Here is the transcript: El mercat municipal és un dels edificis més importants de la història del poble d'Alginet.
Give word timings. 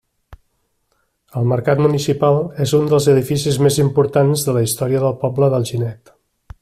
El 1.41 1.45
mercat 1.51 1.81
municipal 1.87 2.39
és 2.65 2.73
un 2.79 2.89
dels 2.93 3.07
edificis 3.13 3.61
més 3.67 3.77
importants 3.85 4.47
de 4.49 4.57
la 4.57 4.65
història 4.69 5.05
del 5.05 5.15
poble 5.27 5.51
d'Alginet. 5.55 6.17